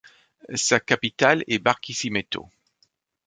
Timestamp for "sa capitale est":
0.55-1.59